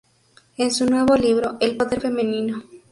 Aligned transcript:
En 0.57 0.71
su 0.71 0.87
nuevo 0.87 1.15
libro, 1.15 1.57
“El 1.59 1.77
poder 1.77 2.01
femenino. 2.01 2.63